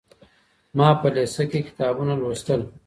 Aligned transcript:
ما 0.77 0.87
په 0.99 1.07
لېسه 1.15 1.43
کي 1.51 1.59
کتابونه 1.67 2.13
لوستل. 2.21 2.61